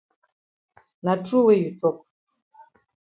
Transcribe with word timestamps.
Na 1.03 1.13
true 1.25 1.45
wey 1.47 1.59
you 1.63 1.69
tok. 1.81 1.97